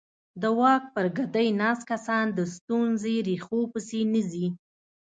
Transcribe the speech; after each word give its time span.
د 0.41 0.43
واک 0.59 0.83
پر 0.95 1.05
ګدۍ 1.17 1.47
ناست 1.61 1.83
کسان 1.91 2.25
د 2.37 2.39
ستونزې 2.55 3.15
ریښو 3.27 3.59
پسې 3.71 3.99
نه 4.13 4.21
ځي. 4.31 4.47